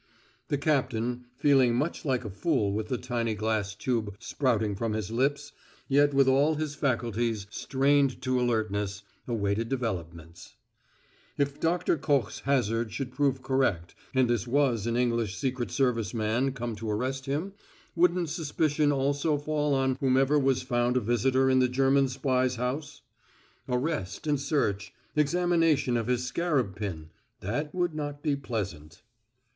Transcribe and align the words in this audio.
The 0.47 0.57
captain, 0.57 1.25
feeling 1.37 1.75
much 1.75 2.05
like 2.05 2.25
a 2.25 2.29
fool 2.31 2.73
with 2.73 2.87
the 2.87 2.97
tiny 2.97 3.35
glass 3.35 3.75
tube 3.75 4.15
sprouting 4.17 4.75
from 4.75 4.93
his 4.93 5.11
lips, 5.11 5.51
yet 5.87 6.11
with 6.11 6.27
all 6.27 6.55
his 6.55 6.73
faculties 6.73 7.45
strained 7.51 8.19
to 8.23 8.41
alertness, 8.41 9.03
awaited 9.27 9.69
developments. 9.69 10.55
If 11.37 11.59
Doctor 11.59 11.99
Koch's 11.99 12.39
hazard 12.39 12.91
should 12.91 13.11
prove 13.11 13.43
correct 13.43 13.93
and 14.15 14.27
this 14.27 14.47
was 14.47 14.87
an 14.87 14.95
English 14.95 15.37
secret 15.37 15.69
service 15.69 16.15
man 16.15 16.53
come 16.53 16.75
to 16.77 16.89
arrest 16.89 17.27
him, 17.27 17.53
wouldn't 17.95 18.29
suspicion 18.31 18.91
also 18.91 19.37
fall 19.37 19.75
on 19.75 19.97
whomever 19.99 20.39
was 20.39 20.63
found 20.63 20.97
a 20.97 20.99
visitor 20.99 21.47
in 21.47 21.59
the 21.59 21.69
German 21.69 22.07
spy's 22.07 22.55
house? 22.55 23.03
Arrest 23.69 24.25
and 24.25 24.39
search; 24.39 24.95
examination 25.15 25.95
of 25.95 26.07
his 26.07 26.25
scarab 26.25 26.75
pin 26.75 27.11
that 27.41 27.71
would 27.75 27.93
not 27.93 28.23
be 28.23 28.35
pleasant. 28.35 29.03